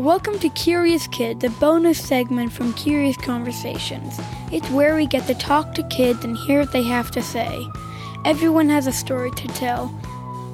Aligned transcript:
Welcome 0.00 0.38
to 0.38 0.48
Curious 0.48 1.06
Kid, 1.08 1.40
the 1.40 1.50
bonus 1.50 2.02
segment 2.02 2.54
from 2.54 2.72
Curious 2.72 3.18
Conversations. 3.18 4.18
It's 4.50 4.70
where 4.70 4.96
we 4.96 5.06
get 5.06 5.26
to 5.26 5.34
talk 5.34 5.74
to 5.74 5.82
kids 5.88 6.24
and 6.24 6.38
hear 6.38 6.60
what 6.60 6.72
they 6.72 6.84
have 6.84 7.10
to 7.10 7.20
say. 7.20 7.66
Everyone 8.24 8.70
has 8.70 8.86
a 8.86 8.92
story 8.92 9.30
to 9.32 9.46
tell. 9.48 9.94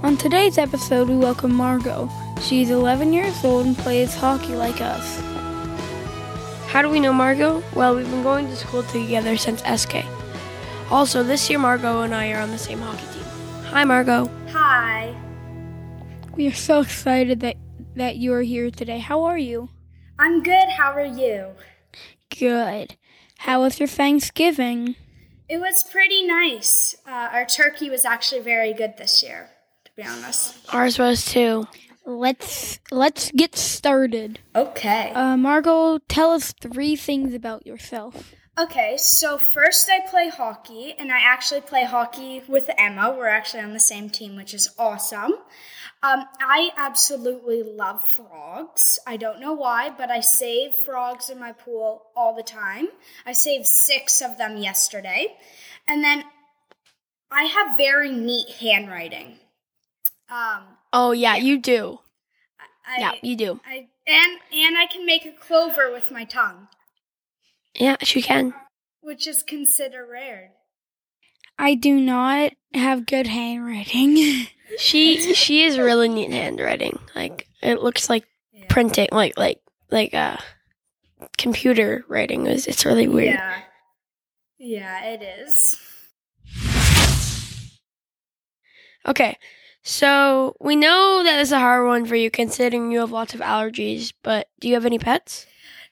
On 0.02 0.16
today's 0.16 0.58
episode, 0.58 1.08
we 1.08 1.16
welcome 1.16 1.54
Margot. 1.54 2.10
She's 2.42 2.70
11 2.70 3.12
years 3.12 3.44
old 3.44 3.66
and 3.66 3.78
plays 3.78 4.16
hockey 4.16 4.56
like 4.56 4.80
us. 4.80 5.20
How 6.66 6.82
do 6.82 6.88
we 6.88 6.98
know 6.98 7.12
Margot? 7.12 7.62
Well, 7.72 7.94
we've 7.94 8.10
been 8.10 8.24
going 8.24 8.48
to 8.48 8.56
school 8.56 8.82
together 8.82 9.36
since 9.36 9.62
SK. 9.62 10.04
Also, 10.90 11.22
this 11.22 11.48
year 11.48 11.60
Margot 11.60 12.02
and 12.02 12.12
I 12.12 12.32
are 12.32 12.40
on 12.40 12.50
the 12.50 12.58
same 12.58 12.80
hockey 12.80 13.06
team. 13.14 13.22
Hi, 13.66 13.84
Margot. 13.84 14.28
Hi. 14.48 15.14
We 16.34 16.48
are 16.48 16.52
so 16.52 16.80
excited 16.80 17.38
that, 17.40 17.54
that 17.96 18.16
you 18.16 18.32
are 18.34 18.42
here 18.42 18.70
today. 18.70 18.98
How 18.98 19.24
are 19.24 19.38
you? 19.38 19.70
I'm 20.18 20.42
good. 20.42 20.68
How 20.68 20.92
are 20.92 21.04
you? 21.04 21.52
Good. 22.38 22.96
How 23.38 23.62
was 23.62 23.80
your 23.80 23.88
Thanksgiving? 23.88 24.96
It 25.48 25.58
was 25.58 25.84
pretty 25.84 26.26
nice. 26.26 26.96
Uh, 27.06 27.28
our 27.32 27.46
turkey 27.46 27.90
was 27.90 28.04
actually 28.04 28.42
very 28.42 28.72
good 28.72 28.94
this 28.98 29.22
year, 29.22 29.50
to 29.84 29.90
be 29.96 30.02
honest. 30.02 30.56
Ours 30.74 30.98
was 30.98 31.24
too. 31.24 31.66
Let's 32.04 32.78
let's 32.90 33.32
get 33.32 33.56
started. 33.56 34.38
Okay. 34.54 35.10
Uh, 35.12 35.36
Margot, 35.36 35.98
tell 36.08 36.30
us 36.30 36.52
three 36.52 36.96
things 36.96 37.34
about 37.34 37.66
yourself. 37.66 38.32
Okay, 38.58 38.96
so 38.96 39.36
first 39.36 39.90
I 39.90 40.00
play 40.08 40.30
hockey, 40.30 40.94
and 40.98 41.12
I 41.12 41.18
actually 41.18 41.60
play 41.60 41.84
hockey 41.84 42.42
with 42.48 42.70
Emma. 42.78 43.14
We're 43.14 43.26
actually 43.26 43.62
on 43.62 43.74
the 43.74 43.80
same 43.80 44.08
team, 44.08 44.34
which 44.34 44.54
is 44.54 44.70
awesome. 44.78 45.34
Um, 46.02 46.24
I 46.40 46.70
absolutely 46.76 47.62
love 47.62 48.06
frogs. 48.06 48.98
I 49.06 49.16
don't 49.16 49.40
know 49.40 49.54
why, 49.54 49.90
but 49.90 50.10
I 50.10 50.20
save 50.20 50.74
frogs 50.74 51.30
in 51.30 51.38
my 51.40 51.52
pool 51.52 52.02
all 52.14 52.34
the 52.34 52.42
time. 52.42 52.88
I 53.24 53.32
saved 53.32 53.66
six 53.66 54.20
of 54.22 54.38
them 54.38 54.56
yesterday. 54.56 55.36
And 55.88 56.04
then 56.04 56.24
I 57.30 57.44
have 57.44 57.76
very 57.76 58.12
neat 58.12 58.48
handwriting. 58.60 59.38
Um, 60.28 60.62
Oh 60.92 61.12
yeah, 61.12 61.36
you 61.36 61.58
do. 61.58 62.00
I, 62.86 63.00
Yeah, 63.00 63.12
you 63.22 63.36
do. 63.36 63.60
I 63.66 63.88
and 64.06 64.38
and 64.52 64.78
I 64.78 64.86
can 64.86 65.04
make 65.04 65.24
a 65.26 65.32
clover 65.32 65.90
with 65.92 66.10
my 66.12 66.24
tongue, 66.24 66.68
Yeah, 67.74 67.96
she 68.02 68.22
can. 68.22 68.54
which 69.00 69.26
is 69.26 69.42
considered 69.42 70.08
rare. 70.10 70.52
I 71.58 71.74
do 71.74 71.98
not 72.00 72.52
have 72.74 73.06
good 73.06 73.26
handwriting. 73.26 74.46
She 74.78 75.32
she 75.32 75.62
is 75.64 75.78
really 75.78 76.08
neat 76.08 76.30
handwriting. 76.32 76.98
Like 77.14 77.48
it 77.62 77.82
looks 77.82 78.10
like 78.10 78.24
Yeah. 78.52 78.66
printing, 78.68 79.08
like 79.10 79.38
like 79.38 79.60
like 79.90 80.12
uh 80.12 80.36
computer 81.38 82.04
writing. 82.08 82.46
It's, 82.46 82.66
it's 82.66 82.84
really 82.84 83.08
weird. 83.08 83.36
Yeah. 83.36 83.60
Yeah, 84.58 85.04
it 85.04 85.22
is. 85.22 85.80
Okay, 89.08 89.38
so 89.82 90.56
we 90.60 90.74
know 90.76 91.22
that 91.24 91.38
is 91.38 91.52
a 91.52 91.60
hard 91.60 91.86
one 91.86 92.04
for 92.04 92.16
you, 92.16 92.30
considering 92.30 92.90
you 92.90 92.98
have 93.00 93.12
lots 93.12 93.34
of 93.34 93.40
allergies. 93.40 94.12
But 94.22 94.48
do 94.60 94.68
you 94.68 94.74
have 94.74 94.84
any 94.84 94.98
pets? 94.98 95.46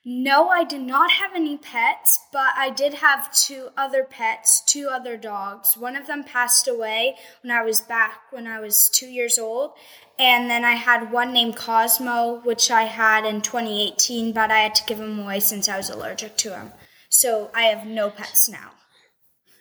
No, 0.07 0.51
I 0.51 0.65
did 0.65 0.83
not 0.83 1.13
have 1.13 1.31
any 1.35 1.57
pets, 1.57 2.21
but 2.31 2.53
I 2.57 2.69
did 2.69 2.95
have 2.95 3.33
two 3.33 3.71
other 3.75 4.05
pets, 4.05 4.61
two 4.61 4.89
other 4.89 5.17
dogs. 5.17 5.79
One 5.79 5.97
of 5.97 6.07
them 6.07 6.25
passed 6.25 6.69
away 6.69 7.17
when 7.43 7.51
I 7.51 7.63
was 7.63 7.81
back 7.81 8.21
when 8.31 8.47
I 8.47 8.61
was 8.61 8.91
two 8.91 9.07
years 9.07 9.39
old. 9.39 9.73
And 10.19 10.51
then 10.51 10.63
I 10.63 10.73
had 10.73 11.11
one 11.11 11.33
named 11.33 11.57
Cosmo, 11.57 12.43
which 12.45 12.71
I 12.71 12.83
had 12.83 13.25
in 13.25 13.41
2018, 13.41 14.33
but 14.33 14.51
I 14.51 14.59
had 14.59 14.75
to 14.75 14.85
give 14.85 15.01
him 15.01 15.21
away 15.21 15.41
since 15.41 15.71
I 15.71 15.79
was 15.79 15.89
allergic 15.89 16.37
to 16.39 16.55
him. 16.55 16.73
So 17.09 17.51
I 17.55 17.63
have 17.63 17.87
no 17.87 18.11
pets 18.11 18.49
now. 18.49 18.73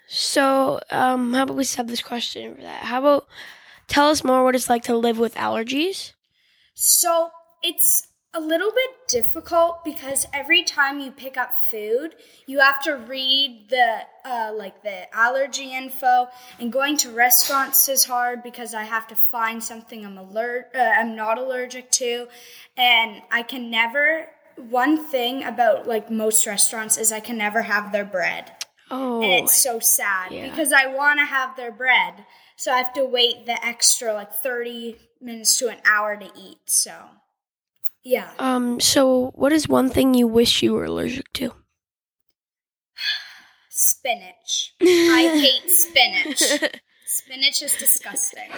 So, 0.10 0.82
um, 0.92 1.34
how 1.34 1.44
about 1.44 1.56
we 1.56 1.66
have 1.66 1.88
this 1.88 2.02
question 2.02 2.56
for 2.56 2.62
that? 2.62 2.84
How 2.84 3.00
about 3.00 3.28
tell 3.88 4.10
us 4.10 4.24
more 4.24 4.44
what 4.44 4.56
it's 4.56 4.70
like 4.70 4.84
to 4.84 4.98
live 4.98 5.18
with 5.18 5.36
allergies? 5.36 6.12
So 6.76 7.32
it's 7.64 8.08
a 8.36 8.40
little 8.40 8.72
bit 8.72 9.08
difficult 9.08 9.86
because 9.86 10.26
every 10.34 10.64
time 10.64 11.00
you 11.00 11.12
pick 11.12 11.38
up 11.38 11.54
food, 11.54 12.16
you 12.48 12.60
have 12.60 12.82
to 12.84 12.94
read 12.96 13.68
the 13.70 14.00
uh, 14.26 14.52
like 14.56 14.82
the 14.84 15.14
allergy 15.16 15.74
info. 15.74 16.28
And 16.60 16.72
going 16.72 16.98
to 16.98 17.12
restaurants 17.12 17.88
is 17.90 18.04
hard 18.04 18.42
because 18.42 18.74
I 18.74 18.84
have 18.84 19.08
to 19.08 19.16
find 19.16 19.64
something 19.64 20.06
I'm 20.06 20.18
alert 20.18 20.72
uh, 20.76 20.80
I'm 20.80 21.16
not 21.16 21.38
allergic 21.38 21.92
to, 21.92 22.28
and 22.78 23.22
I 23.32 23.44
can 23.44 23.70
never. 23.70 24.28
One 24.56 25.04
thing 25.08 25.44
about 25.44 25.88
like 25.88 26.12
most 26.12 26.46
restaurants 26.46 26.98
is 26.98 27.12
I 27.12 27.20
can 27.20 27.38
never 27.38 27.64
have 27.64 27.92
their 27.92 28.06
bread. 28.06 28.52
Oh, 28.92 29.24
And 29.24 29.32
it's 29.32 29.56
so 29.56 29.80
sad 29.80 30.32
yeah. 30.32 30.50
because 30.50 30.72
I 30.72 30.86
want 30.88 31.20
to 31.20 31.26
have 31.26 31.56
their 31.56 31.72
bread. 31.72 32.26
So 32.56 32.72
I 32.72 32.78
have 32.78 32.94
to 32.94 33.06
wait 33.06 33.48
the 33.48 33.66
extra 33.66 34.14
like 34.14 34.32
30 34.32 34.98
minutes 35.20 35.58
to 35.58 35.70
an 35.70 35.78
hour 35.86 36.16
to 36.16 36.30
eat. 36.38 36.60
So, 36.66 36.94
yeah. 38.04 38.32
um, 38.40 38.80
so 38.80 39.32
what 39.36 39.52
is 39.52 39.68
one 39.68 39.90
thing 39.90 40.14
you 40.14 40.28
wish 40.28 40.62
you 40.62 40.74
were 40.74 40.86
allergic 40.86 41.32
to? 41.34 41.54
Spinach. 43.70 44.76
I 44.82 45.40
hate 45.62 45.70
spinach. 45.72 46.82
Spinach 47.06 47.62
is 47.62 47.76
disgusting. 47.76 48.50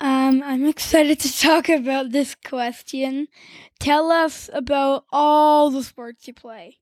Um, 0.00 0.42
I'm 0.44 0.66
excited 0.66 1.18
to 1.20 1.40
talk 1.40 1.68
about 1.68 2.12
this 2.12 2.36
question. 2.36 3.26
Tell 3.80 4.12
us 4.12 4.48
about 4.52 5.04
all 5.10 5.70
the 5.70 5.82
sports 5.82 6.28
you 6.28 6.34
play. 6.34 6.78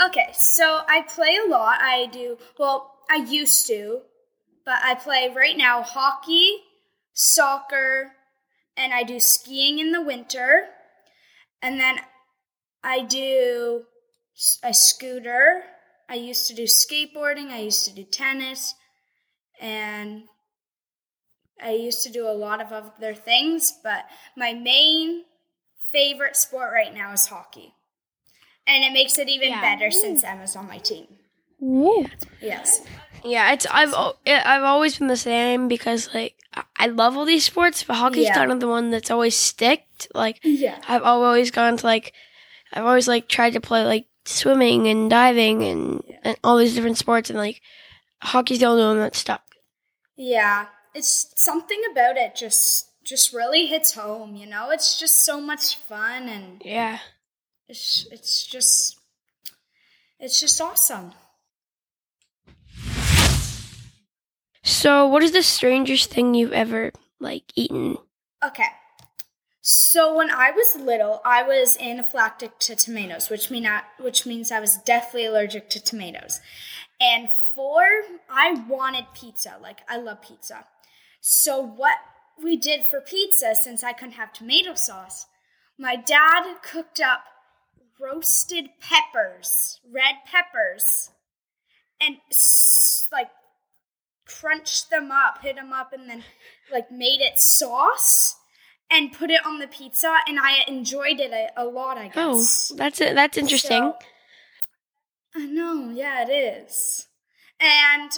Okay, 0.00 0.28
so 0.34 0.82
I 0.88 1.02
play 1.02 1.38
a 1.42 1.48
lot. 1.48 1.80
I 1.80 2.06
do, 2.06 2.36
well, 2.58 2.94
I 3.10 3.16
used 3.16 3.66
to, 3.68 4.00
but 4.64 4.78
I 4.82 4.94
play 4.94 5.32
right 5.34 5.56
now 5.56 5.82
hockey, 5.82 6.58
soccer, 7.14 8.12
and 8.76 8.92
I 8.92 9.04
do 9.04 9.18
skiing 9.18 9.78
in 9.78 9.92
the 9.92 10.02
winter. 10.02 10.66
And 11.62 11.80
then 11.80 12.00
I 12.84 13.02
do 13.04 13.84
a 14.62 14.74
scooter. 14.74 15.62
I 16.10 16.16
used 16.16 16.46
to 16.48 16.54
do 16.54 16.64
skateboarding. 16.64 17.48
I 17.48 17.60
used 17.60 17.86
to 17.86 17.94
do 17.94 18.04
tennis. 18.04 18.74
And 19.58 20.24
I 21.62 21.70
used 21.70 22.02
to 22.02 22.12
do 22.12 22.28
a 22.28 22.36
lot 22.36 22.60
of 22.60 22.70
other 22.70 23.14
things, 23.14 23.72
but 23.82 24.04
my 24.36 24.52
main 24.52 25.24
favorite 25.90 26.36
sport 26.36 26.70
right 26.74 26.92
now 26.92 27.12
is 27.12 27.26
hockey. 27.26 27.72
And 28.66 28.84
it 28.84 28.92
makes 28.92 29.18
it 29.18 29.28
even 29.28 29.50
Yeah. 29.50 29.60
better 29.60 29.90
since 29.90 30.24
Emma's 30.24 30.56
on 30.56 30.66
my 30.66 30.78
team. 30.78 31.06
Woo. 31.60 32.06
Yes. 32.40 32.82
Yeah, 33.24 33.52
it's 33.52 33.66
I've 33.70 33.94
I've 34.26 34.62
always 34.62 34.98
been 34.98 35.08
the 35.08 35.16
same 35.16 35.68
because 35.68 36.12
like 36.14 36.34
I- 36.78 36.86
love 36.86 37.16
all 37.16 37.24
these 37.24 37.44
sports, 37.44 37.82
but 37.84 37.94
hockey's 37.94 38.24
Yeah. 38.26 38.34
kind 38.34 38.52
of 38.52 38.60
the 38.60 38.68
one 38.68 38.90
that's 38.90 39.10
always 39.10 39.34
sticked. 39.36 40.08
Like 40.14 40.38
Yeah. 40.42 40.78
I've 40.88 41.02
always 41.02 41.50
gone 41.50 41.76
to 41.78 41.86
like 41.86 42.12
I've 42.72 42.84
always 42.84 43.08
like 43.08 43.28
tried 43.28 43.52
to 43.54 43.60
play 43.60 43.84
like 43.84 44.06
swimming 44.24 44.86
and 44.88 45.08
diving 45.08 45.62
and, 45.64 46.02
and 46.24 46.36
all 46.44 46.56
these 46.58 46.74
different 46.74 46.98
sports 46.98 47.30
and 47.30 47.38
like 47.38 47.60
hockey's 48.22 48.58
the 48.60 48.66
only 48.66 48.82
one 48.84 48.98
that's 48.98 49.18
stuck. 49.18 49.42
Yeah. 50.16 50.66
It's 50.94 51.32
something 51.36 51.80
about 51.90 52.16
it 52.16 52.34
just 52.34 52.90
just 53.04 53.32
really 53.32 53.66
hits 53.66 53.94
home, 53.94 54.34
you 54.34 54.46
know? 54.46 54.70
It's 54.70 54.98
just 54.98 55.24
so 55.24 55.40
much 55.40 55.76
fun 55.76 56.28
and 56.28 56.60
Yeah. 56.64 56.98
It's 57.68 58.06
it's 58.10 58.46
just 58.46 58.98
it's 60.18 60.40
just 60.40 60.60
awesome. 60.60 61.12
So, 64.62 65.06
what 65.06 65.22
is 65.22 65.32
the 65.32 65.42
strangest 65.42 66.10
thing 66.10 66.34
you've 66.34 66.52
ever 66.52 66.92
like 67.20 67.44
eaten? 67.54 67.98
Okay. 68.44 68.66
So 69.68 70.14
when 70.16 70.30
I 70.30 70.52
was 70.52 70.76
little, 70.76 71.20
I 71.24 71.42
was 71.42 71.76
anaphylactic 71.78 72.58
to 72.60 72.76
tomatoes, 72.76 73.30
which 73.30 73.50
mean 73.50 73.66
I, 73.66 73.82
which 73.98 74.24
means 74.24 74.52
I 74.52 74.60
was 74.60 74.76
deathly 74.76 75.24
allergic 75.26 75.68
to 75.70 75.82
tomatoes. 75.82 76.40
And 77.00 77.30
for 77.54 77.84
I 78.30 78.64
wanted 78.68 79.06
pizza, 79.12 79.56
like 79.60 79.80
I 79.88 79.96
love 79.96 80.22
pizza. 80.22 80.66
So 81.20 81.60
what 81.60 81.96
we 82.40 82.56
did 82.56 82.84
for 82.84 83.00
pizza, 83.00 83.56
since 83.56 83.82
I 83.82 83.92
couldn't 83.92 84.14
have 84.14 84.32
tomato 84.32 84.74
sauce, 84.74 85.26
my 85.76 85.96
dad 85.96 86.44
cooked 86.62 87.00
up 87.00 87.24
roasted 88.00 88.66
peppers, 88.80 89.80
red 89.92 90.16
peppers, 90.26 91.10
and 92.00 92.16
like 93.12 93.28
crunched 94.26 94.90
them 94.90 95.10
up, 95.10 95.42
hit 95.42 95.56
them 95.56 95.72
up, 95.72 95.92
and 95.92 96.08
then 96.08 96.24
like 96.72 96.90
made 96.90 97.20
it 97.20 97.38
sauce 97.38 98.36
and 98.90 99.12
put 99.12 99.30
it 99.30 99.44
on 99.44 99.58
the 99.58 99.66
pizza. 99.66 100.16
And 100.26 100.38
I 100.38 100.64
enjoyed 100.68 101.20
it 101.20 101.32
a, 101.32 101.62
a 101.62 101.64
lot. 101.64 101.98
I 101.98 102.10
oh, 102.14 102.38
guess. 102.38 102.70
Oh, 102.72 102.76
that's 102.76 103.00
it. 103.00 103.14
That's 103.14 103.38
interesting. 103.38 103.92
So, 103.92 103.96
I 105.34 105.46
know, 105.46 105.90
yeah, 105.90 106.24
it 106.26 106.32
is. 106.32 107.06
And 107.60 108.10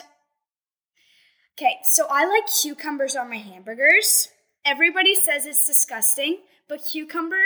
okay, 1.58 1.78
so 1.90 2.06
I 2.10 2.26
like 2.26 2.44
cucumbers 2.62 3.16
on 3.16 3.28
my 3.30 3.38
hamburgers. 3.38 4.28
Everybody 4.64 5.14
says 5.14 5.46
it's 5.46 5.66
disgusting, 5.66 6.38
but 6.68 6.80
cucumber 6.90 7.42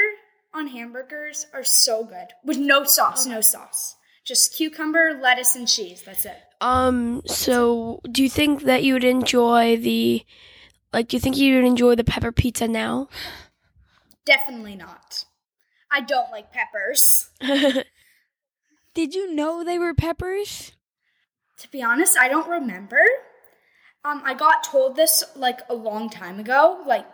on 0.55 0.69
hamburgers 0.69 1.47
are 1.53 1.65
so 1.65 2.05
good 2.05 2.29
with 2.45 2.59
no 2.59 2.85
sauce, 2.85 3.27
no 3.27 3.41
sauce. 3.41 3.97
Just 4.25 4.55
cucumber, 4.57 5.19
lettuce, 5.21 5.57
and 5.57 5.67
cheese. 5.67 6.03
That's 6.03 6.25
it. 6.25 6.37
Um, 6.61 7.23
so 7.27 8.01
do 8.11 8.23
you 8.23 8.31
think 8.31 8.63
that 8.63 8.85
you 8.85 8.95
would 8.95 9.05
enjoy 9.05 9.77
the, 9.77 10.25
like, 10.93 11.09
do 11.09 11.17
you 11.17 11.21
think 11.21 11.37
you 11.37 11.57
would 11.57 11.65
enjoy 11.65 11.97
the 11.97 12.05
pepper 12.05 12.31
pizza 12.31 12.69
now? 12.69 13.09
Definitely 14.25 14.77
not. 14.77 15.25
I 15.91 16.01
don't 16.01 16.31
like 16.31 16.53
peppers. 16.53 17.31
Did 18.95 19.15
you 19.15 19.35
know 19.35 19.65
they 19.65 19.79
were 19.79 19.95
peppers? 19.95 20.73
To 21.59 21.69
be 21.71 21.83
honest, 21.83 22.17
I 22.17 22.29
don't 22.29 22.49
remember. 22.49 23.03
Um, 24.05 24.23
I 24.25 24.35
got 24.35 24.65
told 24.65 24.97
this 24.97 25.25
like 25.35 25.61
a 25.69 25.75
long 25.75 26.09
time 26.11 26.39
ago, 26.39 26.83
like 26.87 27.07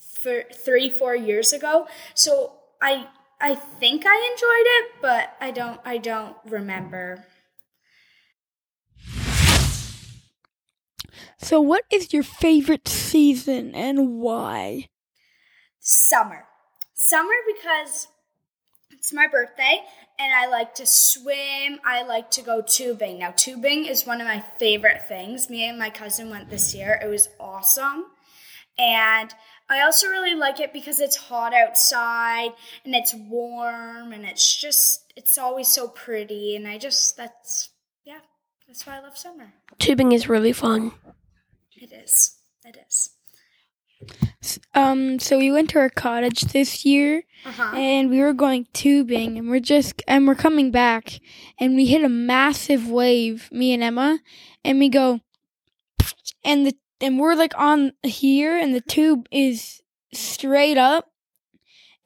for 0.00 0.44
three, 0.52 0.90
four 0.90 1.14
years 1.14 1.52
ago. 1.52 1.86
So 2.14 2.59
I 2.80 3.06
I 3.40 3.54
think 3.54 4.04
I 4.06 4.30
enjoyed 4.32 4.66
it, 4.66 4.90
but 5.00 5.36
I 5.40 5.50
don't 5.50 5.80
I 5.84 5.98
don't 5.98 6.36
remember. 6.44 7.24
So, 11.38 11.60
what 11.60 11.84
is 11.90 12.12
your 12.12 12.22
favorite 12.22 12.86
season 12.86 13.74
and 13.74 14.20
why? 14.20 14.88
Summer. 15.80 16.44
Summer 16.92 17.34
because 17.46 18.08
it's 18.90 19.12
my 19.12 19.26
birthday 19.26 19.80
and 20.18 20.34
I 20.34 20.46
like 20.46 20.74
to 20.74 20.86
swim. 20.86 21.80
I 21.84 22.02
like 22.02 22.30
to 22.32 22.42
go 22.42 22.62
tubing. 22.62 23.18
Now, 23.18 23.32
tubing 23.34 23.86
is 23.86 24.06
one 24.06 24.20
of 24.20 24.26
my 24.26 24.40
favorite 24.58 25.08
things. 25.08 25.48
Me 25.48 25.66
and 25.66 25.78
my 25.78 25.88
cousin 25.88 26.28
went 26.28 26.50
this 26.50 26.74
year. 26.74 27.00
It 27.02 27.08
was 27.08 27.30
awesome. 27.40 28.04
And 28.78 29.34
I 29.70 29.82
also 29.82 30.08
really 30.08 30.34
like 30.34 30.58
it 30.58 30.72
because 30.72 30.98
it's 31.00 31.16
hot 31.16 31.54
outside 31.54 32.50
and 32.84 32.94
it's 32.94 33.14
warm 33.14 34.12
and 34.12 34.24
it's 34.24 34.60
just, 34.60 35.12
it's 35.16 35.38
always 35.38 35.68
so 35.68 35.86
pretty. 35.88 36.56
And 36.56 36.66
I 36.66 36.76
just, 36.76 37.16
that's, 37.16 37.70
yeah, 38.04 38.18
that's 38.66 38.84
why 38.86 38.96
I 38.96 39.00
love 39.00 39.16
summer. 39.16 39.54
Tubing 39.78 40.10
is 40.12 40.28
really 40.28 40.52
fun. 40.52 40.92
It 41.76 41.92
is. 41.92 42.36
It 42.64 42.76
is. 42.86 43.10
Um, 44.74 45.18
so 45.18 45.38
we 45.38 45.52
went 45.52 45.70
to 45.70 45.78
our 45.78 45.90
cottage 45.90 46.40
this 46.52 46.84
year, 46.86 47.24
Uh-huh. 47.44 47.76
and 47.76 48.08
we 48.10 48.20
were 48.20 48.32
going 48.32 48.66
tubing, 48.72 49.36
and 49.38 49.50
we're 49.50 49.60
just 49.60 50.02
and 50.08 50.26
we're 50.26 50.34
coming 50.34 50.70
back, 50.70 51.20
and 51.58 51.76
we 51.76 51.84
hit 51.84 52.02
a 52.02 52.08
massive 52.08 52.88
wave, 52.88 53.50
me 53.52 53.74
and 53.74 53.82
Emma, 53.82 54.20
and 54.64 54.78
we 54.78 54.88
go, 54.88 55.20
and 56.42 56.66
the 56.66 56.74
and 57.00 57.18
we're 57.18 57.34
like 57.34 57.52
on 57.58 57.92
here, 58.02 58.56
and 58.56 58.74
the 58.74 58.80
tube 58.80 59.26
is 59.30 59.82
straight 60.12 60.76
up, 60.78 61.10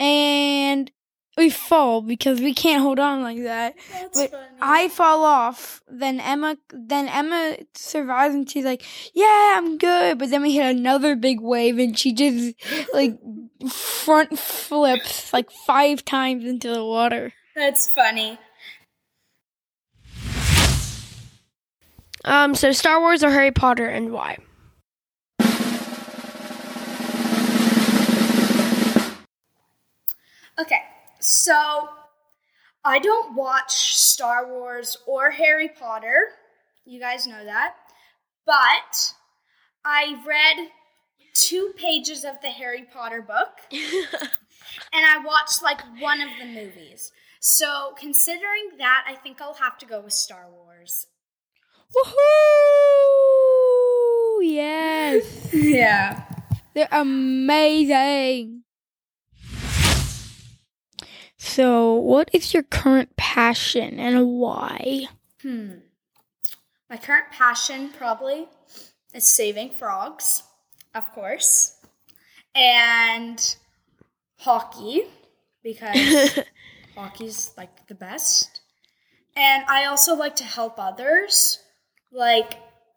and 0.00 0.90
we 1.36 1.50
fall 1.50 2.00
because 2.00 2.40
we 2.40 2.54
can't 2.54 2.80
hold 2.82 3.00
on 3.00 3.22
like 3.22 3.42
that. 3.42 3.74
That's 3.92 4.20
But 4.20 4.30
funny. 4.30 4.46
I 4.60 4.88
fall 4.88 5.24
off. 5.24 5.82
Then 5.88 6.20
Emma, 6.20 6.56
then 6.72 7.08
Emma 7.08 7.56
survives, 7.74 8.34
and 8.34 8.48
she's 8.48 8.64
like, 8.64 8.82
"Yeah, 9.14 9.54
I'm 9.58 9.76
good." 9.78 10.18
But 10.18 10.30
then 10.30 10.42
we 10.42 10.52
hit 10.54 10.76
another 10.76 11.16
big 11.16 11.40
wave, 11.40 11.78
and 11.78 11.98
she 11.98 12.12
just 12.12 12.54
like 12.92 13.18
front 13.68 14.38
flips 14.38 15.32
like 15.32 15.50
five 15.66 16.04
times 16.04 16.44
into 16.44 16.72
the 16.72 16.84
water. 16.84 17.32
That's 17.56 17.86
funny. 17.92 18.38
Um, 22.24 22.54
so 22.54 22.72
Star 22.72 23.00
Wars 23.00 23.22
or 23.22 23.30
Harry 23.30 23.50
Potter 23.52 23.86
and 23.86 24.10
why? 24.12 24.38
So 31.24 31.88
I 32.84 32.98
don't 32.98 33.34
watch 33.34 33.96
Star 33.96 34.46
Wars 34.46 34.98
or 35.06 35.30
Harry 35.30 35.68
Potter. 35.68 36.28
You 36.84 37.00
guys 37.00 37.26
know 37.26 37.42
that. 37.44 37.74
But 38.44 39.14
I 39.84 40.16
read 40.26 40.68
two 41.34 41.72
pages 41.76 42.24
of 42.24 42.40
the 42.42 42.50
Harry 42.50 42.84
Potter 42.92 43.22
book 43.22 43.48
and 43.72 43.82
I 44.92 45.22
watched 45.24 45.62
like 45.62 45.80
one 45.98 46.20
of 46.20 46.28
the 46.38 46.46
movies. 46.46 47.10
So, 47.40 47.94
considering 47.98 48.76
that, 48.78 49.04
I 49.08 49.14
think 49.16 49.40
I'll 49.40 49.54
have 49.54 49.76
to 49.78 49.86
go 49.86 50.00
with 50.00 50.12
Star 50.14 50.46
Wars. 50.50 51.06
Woohoo! 51.94 52.14
Yes, 54.42 55.24
Yeah. 55.54 56.24
they're 56.74 56.88
amazing. 56.90 58.63
So, 61.54 61.94
what 61.94 62.30
is 62.32 62.52
your 62.52 62.64
current 62.64 63.16
passion 63.16 64.00
and 64.00 64.26
why? 64.26 65.06
Hmm. 65.40 65.74
My 66.90 66.96
current 66.96 67.26
passion 67.30 67.90
probably 67.96 68.48
is 69.14 69.24
saving 69.24 69.70
frogs, 69.70 70.42
of 70.96 71.08
course, 71.12 71.78
and 72.56 73.38
hockey 74.36 75.04
because 75.62 76.40
hockey's 76.96 77.52
like 77.56 77.86
the 77.86 77.94
best. 77.94 78.62
And 79.36 79.62
I 79.68 79.84
also 79.84 80.16
like 80.16 80.34
to 80.36 80.44
help 80.44 80.74
others. 80.80 81.60
Like 82.10 82.54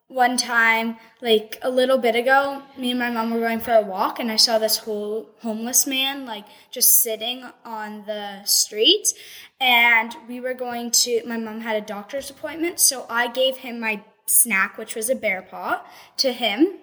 one 0.07 0.37
time, 0.37 0.97
like 1.21 1.57
a 1.61 1.69
little 1.69 1.97
bit 1.97 2.15
ago, 2.15 2.63
me 2.77 2.91
and 2.91 2.99
my 2.99 3.09
mom 3.09 3.33
were 3.33 3.39
going 3.39 3.59
for 3.59 3.73
a 3.73 3.81
walk 3.81 4.19
and 4.19 4.31
I 4.31 4.37
saw 4.37 4.57
this 4.57 4.77
whole 4.77 5.29
homeless 5.41 5.85
man 5.85 6.25
like 6.25 6.45
just 6.71 7.01
sitting 7.01 7.43
on 7.65 8.05
the 8.05 8.43
street 8.45 9.13
and 9.59 10.15
we 10.27 10.39
were 10.39 10.53
going 10.53 10.91
to 10.91 11.21
my 11.25 11.37
mom 11.37 11.61
had 11.61 11.75
a 11.75 11.85
doctor's 11.85 12.29
appointment, 12.29 12.79
so 12.79 13.05
I 13.09 13.27
gave 13.27 13.57
him 13.57 13.79
my 13.79 14.03
snack 14.25 14.77
which 14.77 14.95
was 14.95 15.09
a 15.09 15.15
bear 15.15 15.41
paw 15.41 15.83
to 16.17 16.31
him 16.31 16.79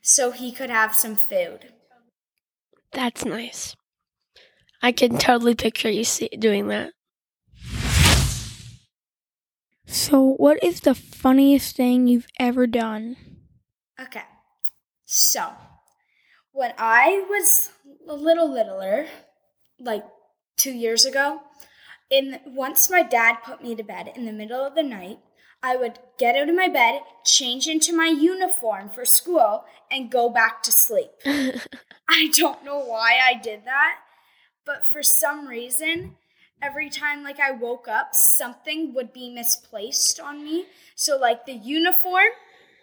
so 0.00 0.30
he 0.30 0.52
could 0.52 0.70
have 0.70 0.94
some 0.94 1.16
food. 1.16 1.72
That's 2.92 3.24
nice. 3.24 3.74
I 4.82 4.92
can 4.92 5.18
totally 5.18 5.54
picture 5.54 5.90
you 5.90 6.04
doing 6.38 6.68
that. 6.68 6.92
So, 9.92 10.22
what 10.22 10.64
is 10.64 10.80
the 10.80 10.94
funniest 10.94 11.76
thing 11.76 12.06
you've 12.06 12.26
ever 12.40 12.66
done? 12.66 13.16
Okay. 14.00 14.22
So, 15.04 15.52
when 16.52 16.72
I 16.78 17.26
was 17.28 17.68
a 18.08 18.14
little 18.14 18.50
littler, 18.50 19.04
like 19.78 20.02
2 20.56 20.70
years 20.70 21.04
ago, 21.04 21.42
in 22.10 22.40
once 22.46 22.88
my 22.88 23.02
dad 23.02 23.42
put 23.44 23.62
me 23.62 23.74
to 23.74 23.82
bed 23.82 24.10
in 24.16 24.24
the 24.24 24.32
middle 24.32 24.64
of 24.64 24.74
the 24.74 24.82
night, 24.82 25.18
I 25.62 25.76
would 25.76 25.98
get 26.18 26.36
out 26.36 26.48
of 26.48 26.54
my 26.56 26.68
bed, 26.68 27.02
change 27.26 27.68
into 27.68 27.94
my 27.94 28.06
uniform 28.06 28.88
for 28.88 29.04
school, 29.04 29.66
and 29.90 30.10
go 30.10 30.30
back 30.30 30.62
to 30.62 30.72
sleep. 30.72 31.10
I 32.08 32.30
don't 32.32 32.64
know 32.64 32.78
why 32.78 33.18
I 33.22 33.34
did 33.34 33.66
that, 33.66 33.98
but 34.64 34.86
for 34.86 35.02
some 35.02 35.46
reason, 35.46 36.16
every 36.62 36.88
time 36.88 37.24
like 37.24 37.40
I 37.40 37.50
woke 37.50 37.88
up, 37.88 38.14
something 38.14 38.94
would 38.94 39.12
be 39.12 39.28
misplaced 39.28 40.20
on 40.20 40.44
me. 40.44 40.66
So 40.94 41.18
like 41.18 41.44
the 41.44 41.52
uniform, 41.52 42.30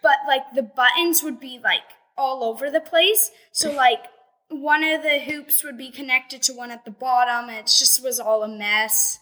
but 0.02 0.18
like 0.28 0.42
the 0.54 0.62
buttons 0.62 1.22
would 1.22 1.40
be 1.40 1.58
like 1.62 1.82
all 2.16 2.44
over 2.44 2.70
the 2.70 2.80
place. 2.80 3.30
So 3.50 3.72
like 3.74 4.04
one 4.48 4.84
of 4.84 5.02
the 5.02 5.18
hoops 5.18 5.64
would 5.64 5.78
be 5.78 5.90
connected 5.90 6.42
to 6.42 6.52
one 6.52 6.70
at 6.70 6.84
the 6.84 6.90
bottom. 6.90 7.48
And 7.48 7.58
it 7.58 7.66
just 7.66 8.04
was 8.04 8.20
all 8.20 8.42
a 8.42 8.48
mess. 8.48 9.18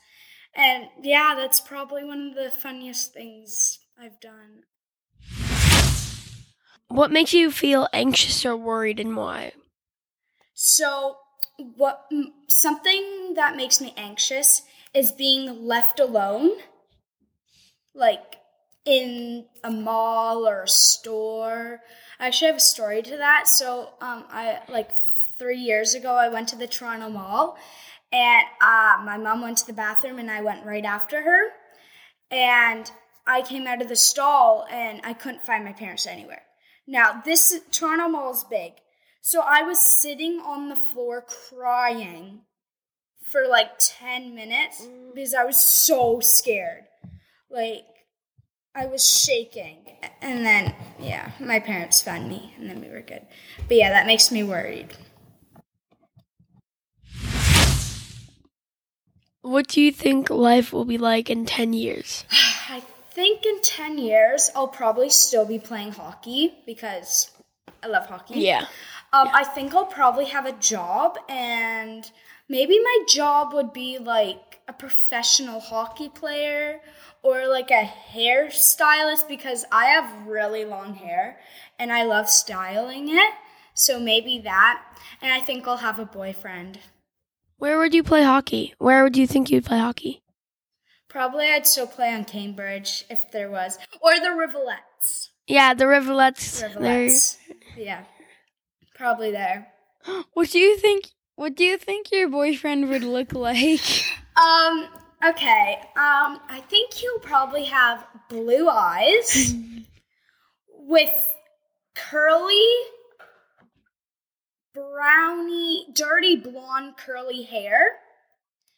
And 0.55 0.89
yeah, 1.01 1.35
that's 1.37 1.61
probably 1.61 2.05
one 2.05 2.29
of 2.29 2.35
the 2.35 2.51
funniest 2.51 3.15
things 3.15 3.79
I've 3.99 4.19
done. 4.21 4.65
What 6.89 7.13
makes 7.13 7.35
you 7.35 7.51
feel 7.51 7.87
anxious 7.93 8.47
or 8.47 8.57
worried 8.57 8.99
and 8.99 9.15
why? 9.15 9.53
So, 10.55 11.17
what 11.59 12.07
something 12.49 13.35
that 13.35 13.57
makes 13.57 13.81
me 13.81 13.93
anxious 13.97 14.63
is 14.95 15.13
being 15.13 15.67
left 15.67 16.01
alone, 16.01 16.51
like 17.95 18.37
in 18.85 19.47
a 19.63 19.71
mall 19.71 20.49
or 20.49 20.63
a 20.63 20.69
store. 20.69 21.81
I 22.19 22.29
actually 22.29 22.49
have 22.49 22.57
a 22.57 22.61
story 22.61 23.03
to 23.03 23.17
that. 23.17 23.49
So, 23.49 23.91
um, 24.01 24.25
I 24.31 24.61
like 24.69 24.91
three 25.39 25.59
years 25.59 25.95
ago, 25.95 26.15
I 26.15 26.29
went 26.29 26.49
to 26.49 26.57
the 26.57 26.67
Toronto 26.67 27.09
Mall, 27.09 27.57
and 28.13 28.45
uh, 28.61 29.03
my 29.05 29.19
mom 29.19 29.43
went 29.43 29.59
to 29.59 29.67
the 29.67 29.73
bathroom, 29.73 30.19
and 30.19 30.31
I 30.31 30.41
went 30.41 30.65
right 30.65 30.85
after 30.85 31.23
her, 31.23 31.51
and 32.31 32.91
I 33.27 33.43
came 33.43 33.67
out 33.67 33.83
of 33.83 33.89
the 33.89 33.97
stall, 33.97 34.67
and 34.71 35.01
I 35.05 35.13
couldn't 35.13 35.45
find 35.45 35.65
my 35.65 35.73
parents 35.73 36.07
anywhere. 36.07 36.43
Now, 36.87 37.21
this 37.25 37.61
Toronto 37.71 38.09
Mall 38.09 38.33
is 38.33 38.45
big. 38.45 38.73
So 39.21 39.43
I 39.45 39.63
was 39.63 39.83
sitting 39.83 40.41
on 40.41 40.69
the 40.69 40.77
floor 40.77 41.23
crying 41.23 42.43
for 43.23 43.47
like 43.47 43.73
10 43.79 44.35
minutes 44.35 44.87
mm. 44.87 45.15
because 45.15 45.35
I 45.35 45.45
was 45.45 45.61
so 45.61 46.21
scared. 46.21 46.85
like 47.51 47.85
I 48.75 48.87
was 48.87 49.03
shaking. 49.05 49.79
And 50.23 50.47
then, 50.47 50.75
yeah, 51.01 51.33
my 51.41 51.59
parents 51.59 52.01
found 52.01 52.29
me 52.29 52.55
and 52.59 52.71
then 52.71 52.81
we 52.81 52.89
were 52.89 53.01
good. 53.01 53.23
But 53.67 53.77
yeah, 53.77 53.91
that 53.91 54.07
makes 54.07 54.31
me 54.31 54.45
worried. 54.45 54.89
What 59.43 59.67
do 59.69 59.81
you 59.81 59.91
think 59.91 60.31
life 60.31 60.73
will 60.73 60.85
be 60.85 60.99
like 60.99 61.31
in 61.31 61.45
10 61.45 61.73
years? 61.73 62.25
I 62.69 62.83
think 63.11 63.45
in 63.45 63.61
10 63.63 63.99
years, 63.99 64.51
I'll 64.55 64.69
probably 64.69 65.11
still 65.11 65.45
be 65.45 65.59
playing 65.59 65.93
hockey 65.93 66.55
because 66.67 67.31
I 67.83 67.89
love 67.89 68.07
hockey. 68.07 68.41
Yeah. 68.41 68.67
Um, 69.13 69.29
I 69.33 69.45
think 69.45 69.75
I'll 69.75 69.87
probably 69.87 70.27
have 70.27 70.45
a 70.45 70.53
job, 70.53 71.19
and 71.29 72.11
maybe 72.49 72.79
my 72.79 72.99
job 73.09 73.55
would 73.55 73.73
be 73.73 73.99
like 73.99 74.61
a 74.69 74.73
professional 74.73 75.61
hockey 75.61 76.11
player 76.11 76.81
or 77.23 77.49
like 77.49 77.71
a 77.71 77.91
hairstylist 78.13 79.27
because 79.29 79.65
I 79.73 79.87
have 79.87 80.27
really 80.27 80.65
long 80.65 80.95
hair 80.95 81.41
and 81.79 81.93
I 81.93 82.05
love 82.05 82.29
styling 82.29 83.09
it. 83.09 83.33
So 83.75 83.99
maybe 83.99 84.41
that. 84.41 84.85
And 85.23 85.33
I 85.33 85.41
think 85.41 85.67
I'll 85.67 85.79
have 85.79 85.99
a 85.99 86.05
boyfriend. 86.05 86.81
Where 87.57 87.79
would 87.79 87.95
you 87.95 88.03
play 88.03 88.23
hockey? 88.23 88.75
Where 88.79 89.03
would 89.03 89.17
you 89.17 89.27
think 89.27 89.51
you'd 89.51 89.65
play 89.65 89.79
hockey? 89.79 90.23
Probably 91.09 91.47
I'd 91.51 91.67
still 91.67 91.87
play 91.87 92.15
on 92.15 92.25
Cambridge 92.25 93.05
if 93.09 93.31
there 93.31 93.51
was. 93.51 93.79
Or 94.01 94.13
the 94.15 94.29
Rivulettes. 94.29 95.31
Yeah, 95.47 95.75
the 95.75 95.87
Rivulettes. 95.87 96.63
Rivulettes. 96.63 97.39
Yeah. 97.77 98.05
Probably 98.99 99.31
there. 99.31 99.69
What 100.35 100.51
do 100.51 100.59
you 100.59 100.77
think? 100.77 101.07
What 101.37 101.55
do 101.55 101.65
you 101.65 101.79
think 101.79 102.13
your 102.13 102.29
boyfriend 102.29 102.91
would 102.91 103.05
look 103.05 103.33
like? 103.33 103.81
Um. 104.39 104.87
Okay. 105.27 105.75
Um. 105.97 106.39
I 106.49 106.63
think 106.69 106.95
he'll 106.95 107.19
probably 107.19 107.65
have 107.65 108.07
blue 108.29 108.69
eyes 108.69 109.53
with 110.73 111.11
curly, 111.97 112.71
browny, 114.75 115.89
dirty 115.93 116.37
blonde 116.37 116.97
curly 116.97 117.43
hair. 117.43 117.97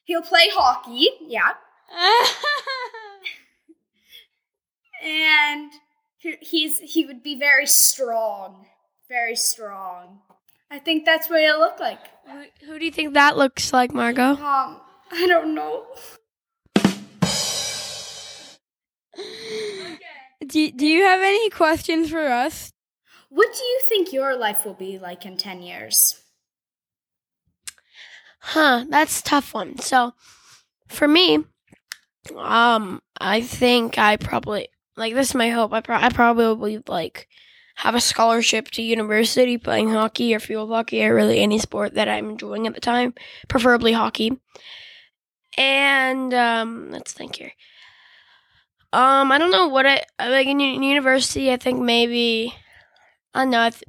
He'll 0.04 0.22
play 0.22 0.48
hockey. 0.50 1.10
Yeah. 1.26 1.52
and 5.02 5.70
he- 6.18 6.38
he's 6.40 6.78
he 6.78 7.04
would 7.04 7.22
be 7.22 7.38
very 7.38 7.66
strong. 7.66 8.66
Very 9.10 9.34
strong. 9.34 10.20
I 10.70 10.78
think 10.78 11.04
that's 11.04 11.28
what 11.28 11.42
it 11.42 11.58
looked 11.58 11.80
like. 11.80 11.98
Who, 12.28 12.44
who 12.64 12.78
do 12.78 12.84
you 12.84 12.92
think 12.92 13.14
that 13.14 13.36
looks 13.36 13.72
like, 13.72 13.92
Margot? 13.92 14.36
Um. 14.36 14.80
I 15.10 15.26
don't 15.26 15.56
know. 15.56 15.86
do, 20.46 20.70
do 20.70 20.86
you 20.86 21.02
have 21.02 21.20
any 21.20 21.50
questions 21.50 22.10
for 22.10 22.24
us? 22.24 22.70
What 23.28 23.52
do 23.52 23.64
you 23.64 23.80
think 23.88 24.12
your 24.12 24.36
life 24.36 24.64
will 24.64 24.74
be 24.74 24.98
like 24.98 25.26
in 25.26 25.36
10 25.36 25.62
years? 25.62 26.22
Huh, 28.38 28.84
that's 28.88 29.18
a 29.18 29.24
tough 29.24 29.52
one. 29.52 29.78
So, 29.78 30.14
for 30.86 31.08
me, 31.08 31.42
um, 32.36 33.02
I 33.20 33.40
think 33.40 33.98
I 33.98 34.16
probably 34.16 34.68
like 34.96 35.14
this 35.14 35.30
is 35.30 35.34
my 35.34 35.50
hope. 35.50 35.72
I, 35.72 35.80
pro- 35.80 35.96
I 35.96 36.10
probably 36.10 36.80
like 36.86 37.26
have 37.80 37.94
a 37.94 38.00
scholarship 38.00 38.70
to 38.70 38.82
university 38.82 39.56
playing 39.56 39.88
hockey 39.88 40.34
or 40.34 40.38
field 40.38 40.68
hockey 40.68 41.02
or 41.02 41.14
really 41.14 41.40
any 41.40 41.58
sport 41.58 41.94
that 41.94 42.08
I'm 42.08 42.28
enjoying 42.28 42.66
at 42.66 42.75
the 42.75 42.80
time, 42.80 43.14
preferably 43.49 43.92
hockey. 43.92 44.38
And 45.56 46.34
um, 46.34 46.90
let's 46.90 47.14
think 47.14 47.37
here. 47.37 47.52
Um, 48.92 49.32
I 49.32 49.38
don't 49.38 49.50
know 49.50 49.68
what 49.68 49.87
I 49.87 50.02
like 50.18 50.46
in 50.46 50.60
university. 50.60 51.50
I 51.50 51.56
think 51.56 51.80
maybe 51.80 52.54
I 53.34 53.44
don't 53.44 53.50
know. 53.50 53.62
I, 53.62 53.70
th- 53.70 53.84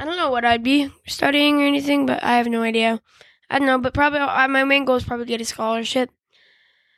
I 0.00 0.04
don't 0.04 0.16
know 0.16 0.30
what 0.30 0.44
I'd 0.44 0.64
be 0.64 0.90
studying 1.06 1.62
or 1.62 1.66
anything, 1.66 2.06
but 2.06 2.24
I 2.24 2.36
have 2.36 2.48
no 2.48 2.62
idea. 2.62 3.00
I 3.48 3.58
don't 3.58 3.66
know, 3.66 3.78
but 3.78 3.94
probably 3.94 4.18
uh, 4.18 4.48
my 4.48 4.64
main 4.64 4.84
goal 4.84 4.96
is 4.96 5.04
probably 5.04 5.26
get 5.26 5.40
a 5.40 5.44
scholarship. 5.44 6.10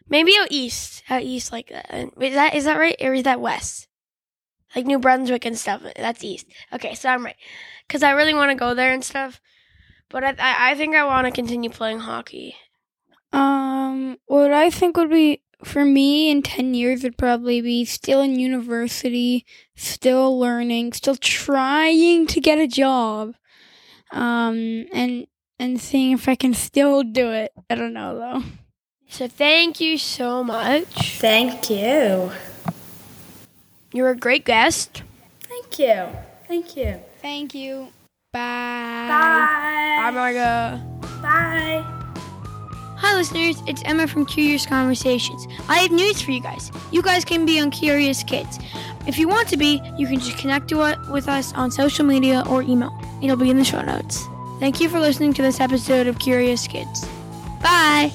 Maybe 0.09 0.33
out 0.41 0.49
east, 0.51 1.03
out 1.11 1.23
east 1.23 1.53
like 1.53 1.69
that. 1.69 1.91
Is 2.21 2.35
that 2.35 2.55
is 2.55 2.65
that 2.65 2.79
right, 2.79 2.97
or 3.01 3.13
is 3.13 3.25
that 3.25 3.41
west? 3.41 3.89
Like 4.75 4.87
New 4.87 4.99
Brunswick 4.99 5.45
and 5.45 5.59
stuff. 5.59 5.83
That's 5.97 6.25
east. 6.25 6.47
Okay, 6.73 6.95
so 6.95 7.09
I'm 7.09 7.25
right, 7.25 7.37
because 7.87 8.03
I 8.03 8.13
really 8.13 8.35
want 8.35 8.51
to 8.51 8.55
go 8.55 8.75
there 8.75 8.93
and 8.93 9.05
stuff. 9.05 9.41
But 10.09 10.25
I 10.25 10.31
I, 10.39 10.71
I 10.71 10.75
think 10.75 10.95
I 10.95 11.05
want 11.05 11.27
to 11.27 11.33
continue 11.33 11.71
playing 11.71 12.01
hockey. 12.01 12.57
Um, 13.33 14.19
what 14.27 14.53
I 14.53 14.71
think 14.71 14.97
would 14.97 15.11
be 15.11 15.43
for 15.65 15.85
me 15.85 16.31
in 16.31 16.43
10 16.43 16.75
years 16.75 17.03
would 17.03 17.17
probably 17.17 17.61
be 17.61 17.85
still 17.85 18.21
in 18.21 18.39
university, 18.39 19.47
still 19.75 20.39
learning, 20.39 20.93
still 20.93 21.17
trying 21.17 22.27
to 22.27 22.41
get 22.41 22.59
a 22.59 22.67
job. 22.67 23.35
Um, 24.13 24.87
and 24.93 25.27
and 25.59 25.81
seeing 25.81 26.13
if 26.13 26.29
I 26.29 26.35
can 26.35 26.55
still 26.55 27.03
do 27.03 27.31
it. 27.31 27.53
I 27.71 27.75
don't 27.75 27.95
know 27.95 28.19
though. 28.19 28.43
So 29.09 29.29
thank 29.29 29.81
you 29.81 29.97
so 29.97 30.43
much. 30.43 31.19
Thank 31.19 31.71
you. 31.71 32.33
You're 33.93 34.11
a 34.11 34.17
great 34.17 34.45
guest. 34.45 35.03
Thank 35.43 35.79
you. 35.79 36.09
Thank 36.49 36.77
you. 36.77 37.01
Thank 37.21 37.55
you. 37.55 37.89
Bye. 38.33 38.39
Bye. 39.09 39.99
Bye, 39.99 40.11
Margot. 40.11 40.81
Bye. 41.21 41.85
Hi, 42.97 43.17
listeners. 43.17 43.63
It's 43.67 43.83
Emma 43.85 44.07
from 44.07 44.25
Curious 44.25 44.65
Conversations. 44.65 45.47
I 45.69 45.79
have 45.79 45.91
news 45.91 46.23
for 46.23 46.31
you 46.31 46.41
guys. 46.41 46.71
You 46.91 47.03
guys 47.03 47.25
can 47.25 47.45
be 47.45 47.61
on 47.61 47.71
Curious 47.71 48.23
Kids. 48.23 48.59
If 49.07 49.19
you 49.19 49.29
want 49.29 49.49
to 49.49 49.57
be, 49.57 49.83
you 49.99 50.07
can 50.07 50.21
just 50.21 50.39
connect 50.39 50.69
to 50.69 50.83
it 50.89 50.99
with 51.11 51.29
us 51.29 51.53
on 51.55 51.71
social 51.71 52.07
media 52.07 52.45
or 52.49 52.63
email. 52.63 52.97
It'll 53.21 53.37
be 53.37 53.51
in 53.51 53.59
the 53.59 53.65
show 53.65 53.83
notes. 53.83 54.25
Thank 54.61 54.81
you 54.81 54.89
for 54.89 55.01
listening 55.01 55.35
to 55.35 55.43
this 55.43 55.61
episode 55.61 56.07
of 56.07 56.19
Curious 56.21 56.67
Kids. 56.69 57.05
Bye. 57.61 58.13